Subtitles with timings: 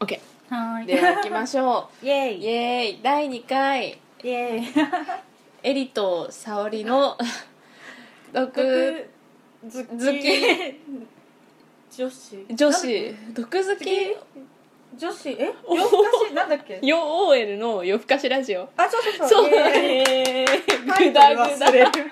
[0.00, 0.20] OK
[0.50, 0.86] はーい。
[0.86, 2.36] では行きましょ イエうイ。
[2.44, 3.00] イエーイ。
[3.02, 3.98] 第2回。
[4.22, 4.62] イエイ。
[5.62, 7.16] エリと沙織の
[8.32, 9.06] 毒
[9.64, 10.80] 毒好好き。
[11.96, 12.46] 女子。
[12.50, 13.14] 女子。
[13.34, 14.16] 毒好き？
[14.96, 15.30] 女子。
[15.30, 15.52] え？
[15.68, 16.32] 夜更かし？
[16.34, 16.78] なんだっけ？
[16.82, 18.68] よ OL の夜更かしラジオ。
[18.76, 19.44] あそうそうそう。
[19.44, 19.50] そう。
[19.50, 20.04] イエイ。
[20.42, 21.92] えータイトルぐだぐ忘れだる。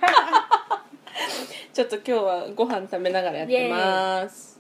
[1.73, 4.56] ちょっと今日はご飯食べながらやってます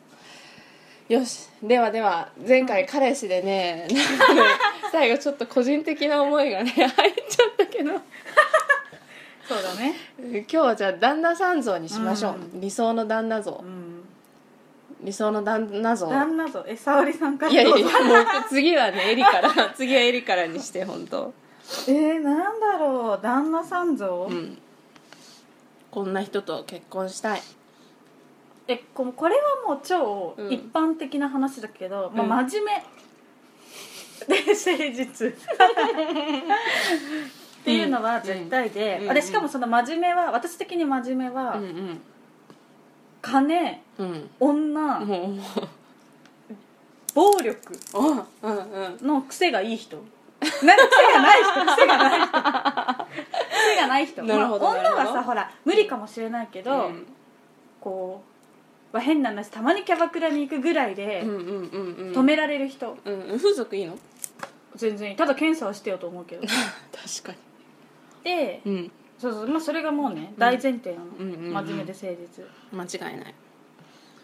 [1.08, 1.48] よし。
[1.62, 4.42] ではでは前回彼氏でね なんかね
[4.90, 7.92] 最後ちょっと個人的な思いがね 入っちゃったけど。
[9.48, 9.94] そうだね。
[10.18, 13.52] 今日はじゃあ旦那さん像にしましょう、う理想の旦那像。
[13.52, 14.02] うん。
[15.02, 16.08] 理想の旦那像。
[16.08, 19.50] 旦那とえ沙織さんからいやいやいうやもう次はねエリから。
[19.76, 21.32] 次はエリからにして本当。
[21.86, 23.22] えー、なんだろう。
[23.22, 24.58] 旦那さん像、うん。
[25.92, 27.42] こんな人と結婚したい
[28.68, 32.84] えここれはもう超うん一般的な話だけど、まあ、うん真面目。
[34.26, 35.28] で誠実。
[35.28, 35.32] っ
[37.64, 39.10] ていうのは絶対で、うん。
[39.10, 42.00] あれしかもその真面目は私的に真面目は、うんうん。
[43.20, 44.30] 金うん。
[44.38, 45.00] 女、
[47.14, 47.58] 暴力
[49.02, 49.96] の癖がいい人。
[50.62, 51.52] なんか癖がない人。
[51.74, 52.28] 癖がない人。
[52.28, 52.40] 癖
[53.76, 54.24] がない人。
[54.24, 57.04] まあ、女はさほら無理かもしれないけど、うん。
[57.80, 58.28] こう、
[58.96, 62.12] まあ、変な話たまにキャバクラに行くぐらいでうんうんうんうん。
[62.14, 63.36] 止められる人、うんうん。
[63.36, 63.98] 風俗いいの？
[64.74, 65.16] 全然いい。
[65.16, 66.42] ただ検査はしてよと思うけど。
[67.22, 67.38] 確か
[68.24, 68.92] でにうん。
[69.18, 71.52] そうそう、まあ、それがもうね大前提なの、うんうんうん。
[71.52, 72.44] 真面目で誠実。
[72.72, 73.34] 間違いない。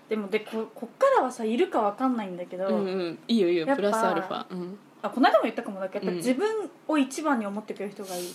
[0.09, 3.19] でもでここっからはさいるかわかんないんだけど、うんうん。
[3.29, 3.67] いいよいいよ。
[3.67, 4.47] やっぱプラスアルファ。
[4.51, 4.79] うん。
[5.03, 6.27] あこの間も言ったかもだけどやっぱうん。
[6.27, 8.35] 自分を一番に思ってくれる人がいい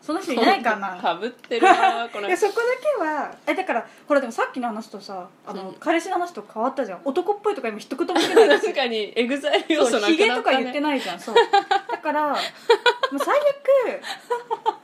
[0.00, 0.96] その人いないかな。
[0.96, 5.74] かぶってるなこのいやそこだけはえだからほらでもさっきの話とさあの、うん。
[5.74, 7.00] 彼氏の話と変わったじゃん。
[7.04, 10.16] 男っぽいとか今 一言も言ってない確かにエグザイル要素なくなったね。
[10.16, 11.34] ヒゲとか言ってないじゃんそう。
[11.90, 13.38] だから もう最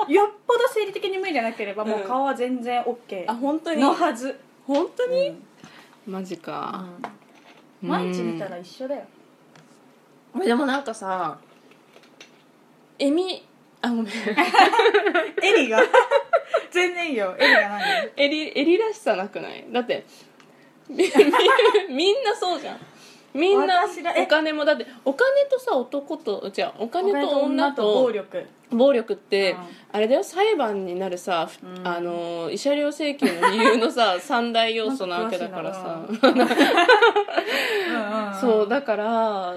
[0.06, 3.80] 悪よっぽど生理的に無理じゃなければもう顔は全然 OK あ本当に？
[3.80, 4.38] のはず。
[4.66, 6.12] 本当に、うん。
[6.12, 6.84] マジか、
[7.82, 7.88] うん。
[7.88, 9.02] 毎日見たら一緒だよ。
[10.34, 10.40] うん。
[10.40, 11.38] でもなんかさ
[12.98, 13.46] エミ
[13.84, 14.06] あごめん。
[15.42, 15.82] エリが。
[16.70, 17.36] 全然いいよ。
[17.38, 17.82] エリが何？
[18.16, 19.64] エリエリらしさなくない？
[19.70, 20.04] だって
[20.88, 21.04] みみ
[21.94, 22.78] みんなそうじゃん
[23.34, 28.46] みんな私らえお金もだってお金とさ男とじゃあお金と女と暴力。
[28.70, 29.58] 暴力って、うん。
[29.92, 31.86] あれだよ裁判になるさ、ふうん。
[31.86, 36.00] あの慰謝料請求の理由のさ 三大要素なわけだからさ。
[38.40, 39.06] そうだから、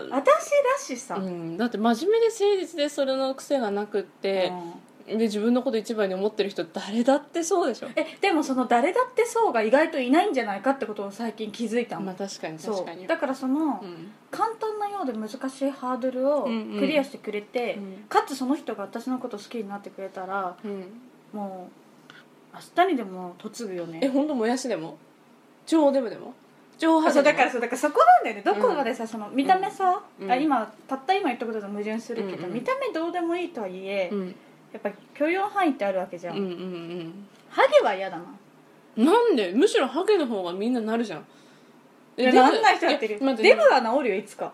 [0.09, 4.51] 私らしさ、うん、だって真面目で誠実でそれの癖がなくって、
[5.07, 7.87] で自分のこと一番に思ってる人誰だってそうでしょ。
[7.95, 12.75] えでもその誰だってそうが意外といないんじゃないかってことを最近気づいたの、まあ確かにそう。
[12.75, 13.07] 確かに。
[13.07, 14.11] だからその、うん。
[14.29, 16.73] 簡単なようで難しいハードルをうん。
[16.73, 18.05] うんクリアしてくれて、うん。
[18.09, 20.83] かつその人が私のこと好きになってくれたらうん。
[21.31, 23.99] もう明日にでも嫁ぐよね。
[24.03, 24.97] え本当もやしでも？
[25.65, 26.33] 上デブでも？
[26.77, 27.13] 上あ派でも？
[27.13, 28.41] そうだからそうだからそこなんだよね。
[28.43, 30.31] どこまでさ、その見た目さ、うん。
[30.31, 32.53] あ今たった今言ったことと矛盾するけど、うんうん。
[32.53, 34.35] 見た目どうでもいいとはいえ、うん
[34.73, 38.23] やっぱ許容範囲ってあるわけじゃん、うんうんハゲは嫌だな。
[38.97, 39.51] うんなんで？
[39.53, 41.25] むしろハゲの方がみんななるじゃん。
[42.17, 43.15] いやなんない人やってる。
[43.15, 44.51] ってデブは治るよいつか。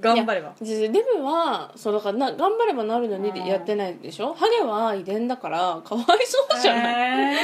[0.00, 0.52] 頑張れば。
[0.60, 3.46] 実際デブはそうだからな頑張ればなるのにうん。
[3.46, 4.34] やってないでしょ？
[4.34, 7.40] ハゲは遺伝だからかわいそうじゃない、ええだ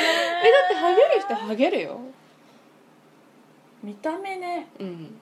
[0.66, 2.00] ってハゲる人ハゲるよ。
[3.82, 4.68] 見た目ね。
[4.80, 5.19] うん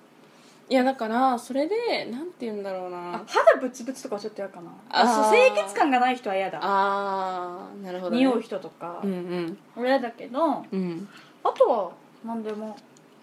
[0.70, 4.70] いやだからそれでなんて言うんだろうあな肌ブツブツとかはちょっと嫌かな。
[4.90, 5.08] あー。
[5.08, 6.58] あそう清潔感がない人は嫌だ。
[6.62, 9.84] あーなるほど、ね、匂う人とかうんうん。
[9.86, 11.08] 嫌だけどうん。
[11.42, 11.92] あとは
[12.24, 12.76] 何でも。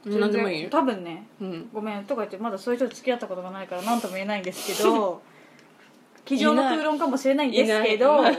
[0.06, 1.69] 何でもいいよ多分ねうん。
[1.72, 5.22] ごめんとか言ってまだそういう人と付き合ったことがないから何とも言えないんですけど
[6.25, 8.38] 机上の空論かもしれないんですけどいない。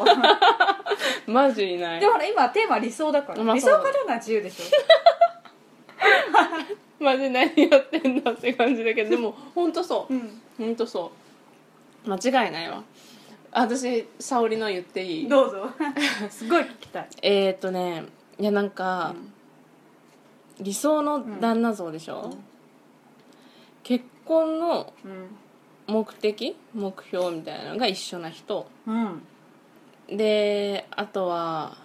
[1.31, 2.01] マジいない。
[2.01, 4.65] でもほら今テーマは理想だから、まあ理想があるのは自由でしょ
[6.99, 10.15] マジ何やってんだって感じだけどでも本当そう。
[10.15, 10.41] うん。
[10.59, 11.13] 本当そ
[12.07, 12.09] う。
[12.11, 12.83] 間違いないわ。
[13.53, 15.29] 私沙織の言っていい？
[15.29, 15.71] どうぞ。
[16.31, 17.09] すごい聞きたい。
[17.23, 18.05] えー、っとね
[18.39, 19.15] いやなんか、
[20.61, 22.45] 理想の旦那像でしょ、うん。
[23.83, 25.29] 結婚のうん。
[25.89, 26.57] 目的？
[26.75, 28.67] 目標みたいなのが一緒な人。
[28.87, 29.23] うん。
[30.09, 31.79] であとは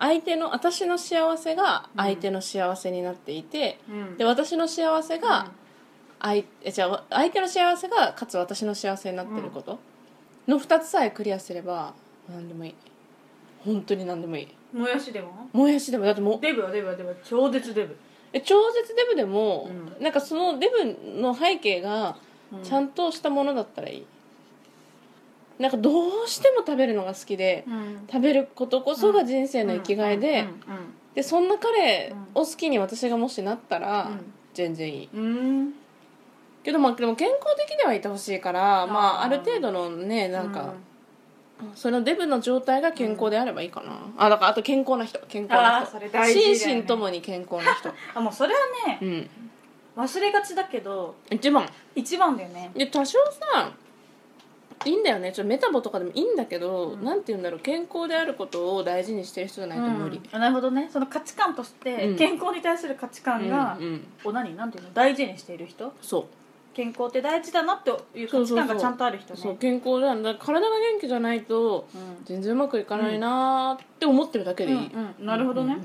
[0.00, 4.16] 相手の私の幸せが相手の幸せになっていて、うん。
[4.16, 5.52] で私の幸せが
[6.18, 9.78] 相えじゃあ相手の幸せがかつ私の幸せになってること？
[10.48, 11.92] の2つさえクリアすれば
[12.28, 12.74] 何でもいい。
[13.64, 14.48] 本当に何でもいい。
[14.76, 15.48] もやしでも？
[15.52, 17.96] もやしでもだってもうデブはデブはデブは超絶デブ。
[18.32, 19.68] え超絶デブでも、
[19.98, 22.16] うなんかそのデブの背景が
[22.52, 22.62] うん。
[22.62, 24.06] ちゃんとしたものだったらいい
[25.60, 28.06] なんかどうしても食べるのが好きでうん。
[28.10, 30.46] 食べることこそが人生の生きがいで、
[31.14, 34.10] でそんな彼を好きに私がもしなったら、
[34.54, 35.08] 全然いい。
[35.14, 35.22] うん。
[35.22, 35.26] う
[35.62, 35.74] ん
[36.62, 40.74] けどまあでも健康的ではいてほしいからまあある程度のねなんか、
[41.74, 45.18] そのデブの状態が健康であればいいかな、あだからあと健康な人。
[45.28, 45.98] 健康な人。
[45.98, 46.54] ね。
[46.56, 47.90] 心身ともに健康な人。
[48.14, 49.30] あもうそれはねうん。
[49.96, 51.68] 忘れがちだけど一番。
[51.94, 52.70] 一番だよね。
[52.74, 53.18] で多少
[53.52, 53.72] さ
[54.86, 55.32] いいんだよね。
[55.32, 57.04] ちょっとメタボとかでもいいんだけど、うん。
[57.04, 57.60] なんて言うんだろう。
[57.60, 60.24] 健康であることを大事にしてる人じゃないと無理、うん。
[60.32, 60.88] あなるほどね。
[60.90, 62.16] その価値観としてうん。
[62.16, 64.06] 健康に対する価値観がうんうん。
[64.24, 64.56] お何？
[64.56, 64.94] なんていうの？
[64.94, 65.92] 大事にしている人？
[66.00, 66.24] そう。
[66.72, 69.40] 健康って大事だなっていう価値観がちゃんとある人ね。
[69.40, 70.22] そう健康ん。
[70.22, 72.24] だ体が元気じゃないとうん。
[72.24, 75.26] 全然うまくいかないなーって思ってるだけでいい、うんうん。
[75.26, 75.76] なるほどね。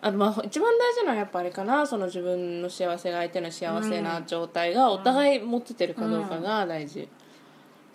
[0.00, 1.86] あとまあ一番大事なのはやっぱあれかな。
[1.86, 7.08] その自分の幸せが相手の幸せな状態がお互い持っててるかどうかが大事、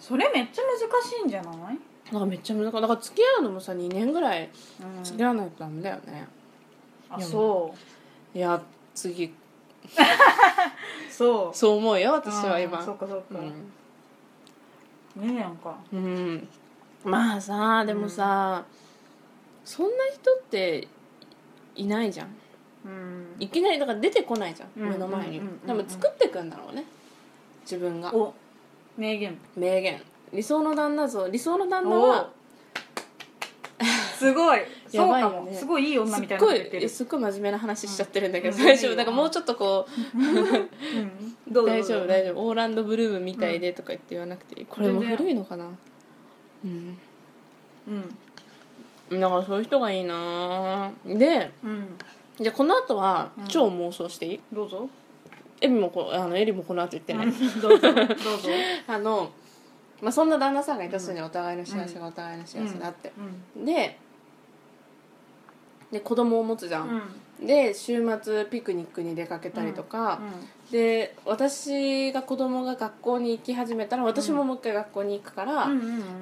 [0.06, 1.80] それめっちゃ難しいんじゃない？
[2.12, 2.74] なんかめっちゃ難しい。
[2.74, 4.50] だから付き合うのもさ2年ぐらい
[4.98, 5.04] うん。
[5.04, 6.28] 付き合わないとダメだよね、
[7.10, 7.74] あそ
[8.34, 8.38] う。
[8.38, 8.62] いや
[8.94, 9.34] 次。
[11.10, 11.56] そう。
[11.56, 12.84] そう思うよ私は今。
[12.84, 13.40] そうかそうか。
[13.40, 13.48] うん。
[15.28, 15.78] ねえなんか。
[15.94, 16.48] うん。
[17.06, 18.66] まあさでもさ、
[19.64, 20.88] そんな人って
[21.76, 22.36] いないじゃん。
[22.86, 23.36] うん。
[23.40, 26.86] いきなりだから出てこないじゃん、うん目の前に、うんうんうん多分作ってくんだろうね。
[27.62, 28.14] 自分が。
[28.14, 28.34] お
[28.98, 29.38] 名言。
[29.56, 30.02] 名言。
[30.32, 31.28] 理想の旦那像。
[31.28, 32.30] 理想の旦那は
[34.24, 34.60] すごい。
[34.88, 36.86] そやうかもばいよねすごいいい女みたいなこごと言ってる。
[36.86, 38.64] いすっごい真面目な話しちゃってるんだけど、うん。
[38.64, 40.70] 最初いいよだからもうちょっとこううん。
[41.52, 42.46] どうぞ大丈夫大丈夫。
[42.46, 44.66] オーランドブルームみたいでとか言って言わなくていい。
[44.66, 45.68] これも古いのかな？
[46.64, 46.98] うん。
[49.10, 49.20] うん。
[49.20, 51.98] だからそういう人がいいなでうん。
[52.40, 53.48] じゃあこの後はうん。
[53.48, 54.90] 超妄想していい、どうぞ
[55.64, 57.28] エミもこあのエリもこの後言ってない、
[57.62, 58.14] どうぞどうぞ。
[58.86, 59.32] あの、
[60.02, 63.14] まあ、そんな旦那さんがいたすにお互いの幸せがお互いの幸せだって、
[63.56, 63.98] で
[65.90, 67.02] で子供を持つじゃん、
[67.42, 70.20] で週末ピクニックに出かけたりとか、
[70.70, 75.70] で私が子供が学校に行き始めたら私ももう一回学校に行くから、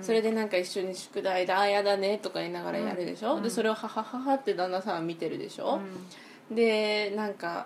[0.03, 3.43] それでなんか一緒に宿題で「ああやだね」とか言いながらやるでしょ、うん。
[3.43, 5.79] でそれを「はははは」って旦那さんは見てるでしょ、
[6.51, 7.65] でなんか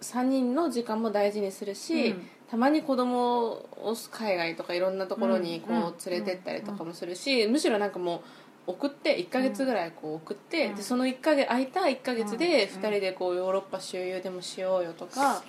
[0.00, 2.28] 3人の時間も大事にするし、うん。
[2.50, 8.22] たまに子供を海外とかいろんなところにこう連れてったりとかもするし、むしろなんかも
[8.66, 10.74] う送って1ヶ月ぐらいこう送って、うん。
[10.74, 12.82] でその1ヶ月空いた1ヶ月でうん。
[12.82, 15.42] 2人でこうヨーロッパ周遊でもしようよとか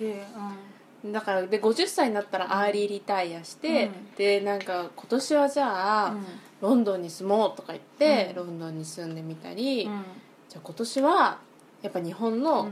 [1.04, 4.16] だからで50歳になったらアーリーリタイアして、うん。
[4.16, 6.26] でなんか今年はじゃあ、うん。
[6.62, 8.36] ロンドンに住もうとか言って、うん。
[8.36, 10.04] ロンドンに住んでみたり、うん。
[10.50, 11.40] じゃあ今年は
[11.82, 12.70] やっぱ日本の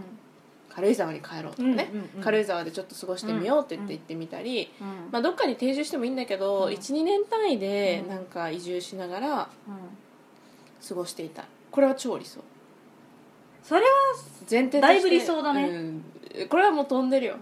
[0.80, 6.74] 軽井沢に帰ろうとかね、うんうんうん軽井沢でちょっと過ごしてみようって言って行ってみたり、うんまあ、どっかに定住してもいいんだけど、うん。
[6.74, 9.76] 12年単位でうんなんか移住しながらうん。
[10.88, 11.46] 過ごしていたい。
[11.72, 12.40] これは超理想。
[13.64, 13.88] それは
[14.50, 15.68] 前提としてだいぶ理想だね。
[15.68, 16.48] うん。
[16.48, 17.36] これはもう飛んでるよ、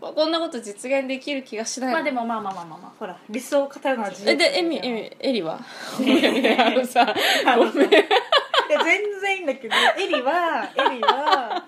[0.00, 1.92] こんなこと実現できる気がしない。
[1.92, 2.92] まあでもまあまあまあまあまあ。
[2.98, 5.60] ほら理想を語るのは自由えでエミエミエリは？
[5.60, 7.14] あのさ
[7.46, 7.90] あのごめん。
[7.92, 7.92] い
[8.70, 11.64] や全然いいんだけどエリはエリは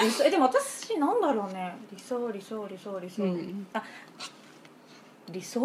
[0.00, 1.76] 理想えでも私なんだろうね。
[1.92, 3.66] 理想理想理想理想、うん。
[3.72, 3.82] あ
[5.30, 5.60] 理想？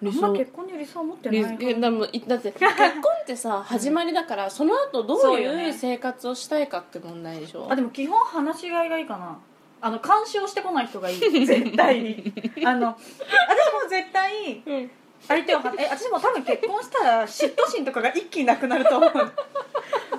[0.00, 2.76] 理あんま結婚に理想持ってない理だもいだって結婚
[3.22, 7.66] ってさ 始まりだからその後どそういう生活をしたいかって問題でしょ？
[7.68, 9.38] あでも基本話しがいがいいかな。
[9.80, 11.18] あの干渉してこない人がいい。
[11.46, 12.32] 絶対に。
[12.64, 14.90] あの私も絶対うん。
[15.26, 19.10] 相手をはえ私も多分結婚したら嫉妬心とかが一気になくなると思う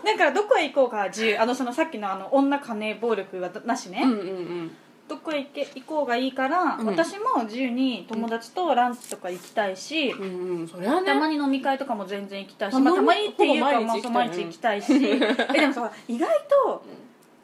[0.03, 4.71] だからどこへ行こうか自由あのそのさっきのあの女金暴力はなしね、うんうんうん。
[5.07, 6.85] どこへ行け行こうがいいから、うん。
[6.85, 11.07] 私も自由に友達とランチとか行きたいし、うんうんそれはね。
[11.07, 15.49] たまに飲み会とかも全然行きたいし、たまあ、たまにっていうかほぼまあ毎日行きたい毎日行きたいし。
[15.55, 16.83] えでもさ意外と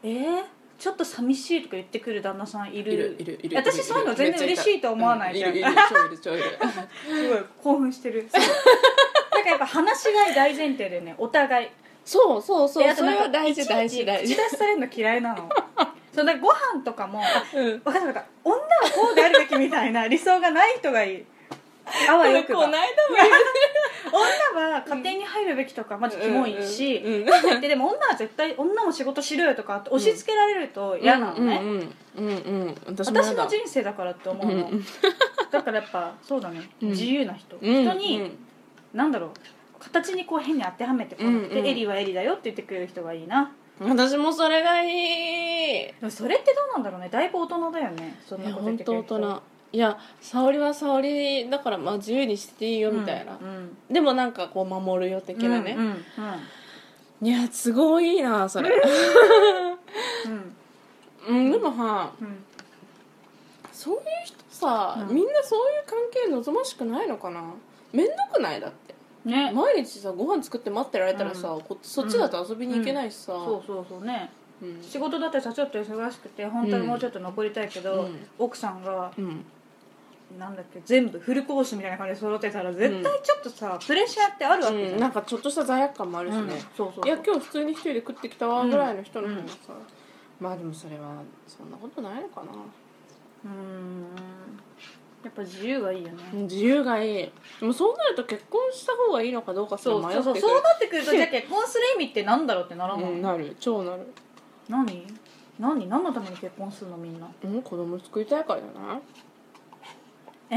[0.03, 0.43] えー、
[0.77, 2.93] ちょっと寂しいとか言ってくる旦那さんいる。
[2.93, 5.51] いるいるいる私そういうの全然嬉しいと思わないじゃん。
[5.51, 5.77] ういるいる。
[5.89, 6.43] 超いる超いる。
[7.09, 8.27] すごい興奮してる。
[8.31, 8.41] そう。
[8.41, 11.69] だからやっぱ話しがい大前提でねお互い
[12.05, 12.95] そうそうそう。
[12.95, 14.35] それは大事大事大事。
[14.35, 15.49] 口出しされるの嫌いなの。
[16.13, 18.61] そうだからご飯とかも あうん分かった分かった女は
[18.95, 21.25] こうであるべきみたいな 理想がない人がいい。
[22.09, 22.59] あわよくば。
[22.63, 22.77] 女
[24.59, 32.29] は家庭に入るべきとかまずキモいし、うんうんうんでも女は絶対女も仕事しろよとか押し付けられると嫌なのね、うんうんうんう
[32.69, 34.85] ん私の人生だからって思うの、うん
[35.51, 36.89] だからやっぱそうだね、うん。
[36.89, 38.37] 自由な人、うん人に、
[38.93, 39.31] なんだろう
[39.85, 41.67] 形にこう変に当てはめてこなくて、うんうん。
[41.67, 43.51] エリはエリだよって言ってくれる人がいいな。
[43.79, 45.93] うん私もそれがいい。
[46.09, 47.09] それってどうなんだろうね。
[47.09, 48.17] だいぶ大人だよね。
[48.25, 49.31] そんいなこと言や本当大ってくれる人。
[49.35, 49.43] 人。
[49.73, 55.75] いや沙織は沙織だからまあ自由にしてていいよみたいな、うんでもなんかこう守るよ的なね。
[55.77, 55.95] うん、うん
[57.21, 58.69] いやすごいいいなそれ。
[58.69, 60.55] うん。
[61.27, 62.43] うんでもさうん。
[63.73, 65.15] そういう人さ、うん。
[65.15, 67.41] みんなそういう関係望ましくないのかな？
[67.91, 68.61] 面倒くない？
[68.61, 68.94] だって
[69.25, 69.51] ね。
[69.51, 74.29] 毎日さご飯作って待ってられたらさ、こそっちだと遊びに行けないしさ、そうそうそうね。
[74.61, 74.81] うん。
[74.81, 78.27] 仕事だってさちょっと忙しくて本当にもうちょっと残りたいけど、うん。
[78.37, 79.45] 奥さんがうん。
[80.39, 84.99] なんだっけ全部フルコースみたいな感じで揃ってたら絶対ちょっとさ、プレッシャーってあるわけじゃん、うん。
[84.99, 86.47] なんかちょっとした罪悪感もあるしね、うん。
[86.47, 87.05] そうそうそう。
[87.05, 89.73] いや今日普通に一人で食ってきたわぐらいの人の方がさ、
[90.39, 92.51] まあでもそれはそんなことないのかな。
[93.45, 93.55] うーん
[95.25, 97.17] やっぱ自由がいいよね、自由がいい。
[97.17, 103.55] でもそうなると結婚した方がいいのかどうか迷ってくるそうそうそうなってくるとじゃあ結婚する意味ってなんだろうってならんの、うん、なる。
[103.59, 104.07] 超なる。
[104.69, 105.05] 何？
[105.59, 105.87] 何？
[105.89, 107.27] 何のために結婚するのみんな？
[107.43, 109.01] うん子供作りたいからじゃない？
[110.51, 110.55] え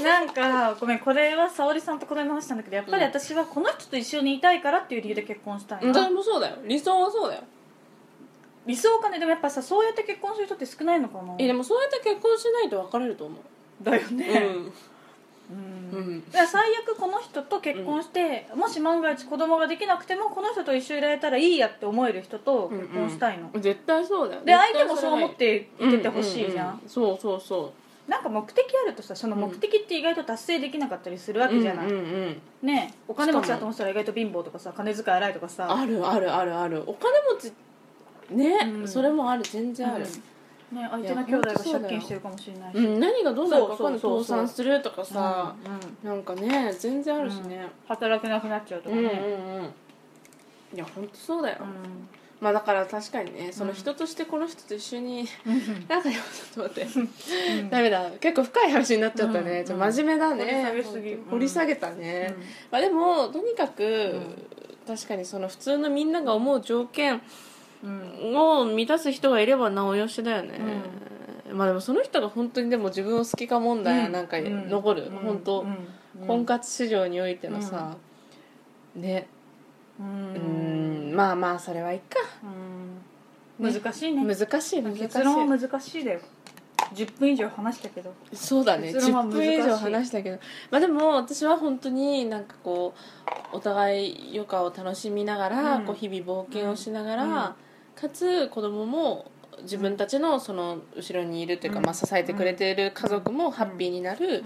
[0.00, 6.56] ー、なんかごめんこれは沙織さんとこの間話したんだけどやっぱり私はこの人と一緒にいたいからっていう理由で結婚したいうんそれなもそうだよ。
[6.66, 7.42] 理想はそうだよ
[8.68, 11.34] 理想かねでもやっぱさそうやって結婚する人って少ないのかな。
[11.38, 13.84] えでもそうやって結婚しないと別れると思う。
[13.84, 14.46] だよね。
[15.50, 24.42] うん、うん、だから最悪この人と結婚して、もし万が一子供ができなくてもこの人と一緒にいられたらいいやって思える人と結婚したいの、絶対そうだよ。
[24.44, 27.72] で相手もそう思っていててほしいじゃん,、うううそうそうそ
[28.06, 35.68] なんか目的あるとさその目的って意外と達成できなかったりするわうけじゃない、うんうんうんねお金持ちだと思ってたら意外と貧乏とかさ金遣い荒いとかさ。
[35.70, 36.82] あるあるあるある。
[36.86, 37.52] お金持ち
[38.30, 38.88] ね、うん。
[38.88, 40.04] それもある全然ある、
[40.72, 40.78] うん。
[40.78, 45.54] ね、相手の兄弟が借金してるかもしれないし、うん、何がどうなるか分かんない倒産するとかさ、
[46.04, 46.16] うんうん。
[46.16, 49.12] なんかね全然あるしね、働けなくなっちゃうとかうん、うんうん。
[49.62, 49.70] ね、
[50.74, 52.08] いや本当そうだよ、うん。
[52.40, 55.26] まあだから確かにねその人としてこの人と一緒に、
[55.88, 56.02] なん。
[56.02, 56.22] かでも
[56.54, 57.70] ちょっと待って、うん。
[57.70, 58.10] ダメだ。
[58.20, 59.78] 結構深い話になっちゃったね、うん。
[59.78, 60.66] 真面目だね。
[60.70, 61.16] 掘り下げすぎ。
[61.30, 62.34] 掘り下げたね、
[62.70, 64.20] まあでもとにかく、
[64.86, 67.20] 確かにその普通のみんなが思う条件うん
[67.84, 70.58] を満たす人がいればなおよしだよね、
[71.52, 75.64] まあでもその人が本当にでも自分を好きか問題なんか残る、本当、
[76.26, 77.96] 婚活市場においてのさ、
[78.94, 79.28] ね。
[80.00, 81.12] ううん。
[81.12, 82.18] んまあまあそれはいいか。
[83.58, 84.24] 難しいね。
[84.24, 86.20] 難しい難しい結論は難しいだよ。
[86.94, 88.14] 10分以上話したけど。
[88.32, 88.90] そうだね。
[88.90, 90.38] 10結論は難しい分以上話したけど。
[90.70, 92.94] まあでも私は本当になんかこ
[93.52, 95.84] うお互い余暇を楽しみながら、うん。
[95.86, 97.54] こう日々冒険をしながら、うん
[98.00, 99.30] かつ子供も
[99.62, 101.84] 自分たちのその後ろにいるというか、うん。
[101.84, 104.44] まあ、支えてくれている家族もハッピーになる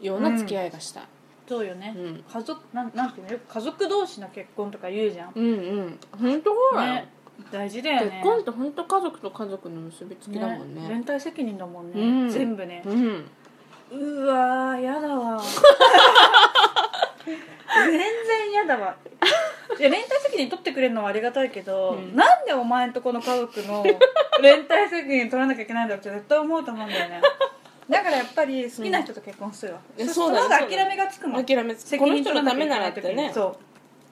[0.00, 1.06] ような付き合いがした、
[1.48, 1.94] そうよね。
[1.96, 2.24] うん。
[2.30, 3.32] 家族なんなんていうの？
[3.32, 5.32] よく家族同士の結婚とか言うじゃん。
[5.34, 5.48] うんう
[5.82, 5.98] ん。
[6.20, 7.08] 本当そうだよ、ね。
[7.50, 8.10] 大事だよね。
[8.22, 10.86] 結婚って本当家族と家族の結びつきだもんね。
[10.90, 12.28] 連帯責任だもんね、うん。
[12.28, 12.82] 全部ね。
[12.84, 13.24] うん。
[13.92, 15.40] うわーやだわ。
[17.72, 18.94] 全然やだわ
[19.78, 22.16] いや連帯責任取ってくれるのはありがたいけど、うん。
[22.16, 23.84] なんでお前んとこの家族の
[24.42, 27.20] 連帯責任取らなきゃいけないんだって絶対思うと思うんだよね。
[27.88, 30.06] だからやっぱり好きな人と結婚するわ、うん。
[30.06, 33.28] そそうだよの方が諦めがつくもん諦めつ責この人のためならってね。
[33.28, 33.56] にそう。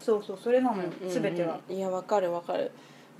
[0.05, 1.77] そうそうそれなのよ、うん全ては、うん。
[1.77, 2.71] いやわかるわかる、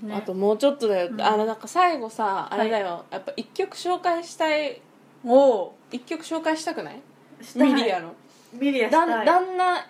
[0.01, 0.15] ね。
[0.15, 1.21] あともうちょっとだよ、うん。
[1.21, 4.81] あのなんか最後さあれだよ、やっぱ一曲紹介したい。
[5.25, 7.01] おお一曲紹介したくない？
[7.41, 7.73] したい。
[7.73, 8.13] ミリアの。
[8.53, 9.85] ミリア旦那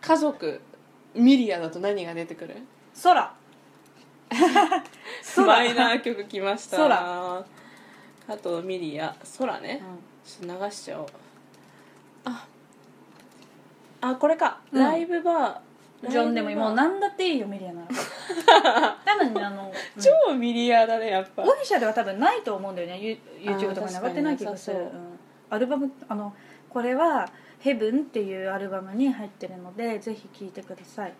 [0.00, 0.60] 家族
[1.14, 2.56] ミリアだと何が出てくる？
[3.02, 3.34] 空。
[5.36, 5.46] 空。
[5.46, 6.76] マイナー曲きました。
[6.76, 6.96] 空。
[6.96, 9.14] あとミリア。
[9.38, 11.06] 空ね、うちょっと流しちゃおう。
[12.24, 12.46] あ。
[14.00, 14.82] あこれか、うん。
[14.82, 16.08] ライブバー。
[16.08, 17.88] ん、ジョンでももう何だっていいよミリアなら。
[19.04, 20.02] 多分ねあの、うん。
[20.02, 21.42] 超ミリアだねやっぱ。
[21.42, 23.00] オフィシャルでは多分ないと思うんだよね。
[23.00, 24.88] ユ YouTube とかに上がってない気がする、
[25.50, 26.34] アルバムあの
[26.68, 27.28] これは
[27.60, 31.14] 「ヘブンっていうアルバムに入ってるのでぜひ聴いてください。